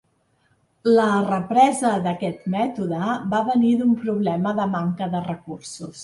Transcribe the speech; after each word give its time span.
La 0.99 1.03
represa 1.25 1.91
d'aquest 2.07 2.47
mètode 2.53 3.09
va 3.33 3.41
venir 3.49 3.73
d'un 3.81 3.91
problema 4.05 4.55
de 4.61 4.67
manca 4.77 5.11
de 5.17 5.21
recursos. 5.27 5.99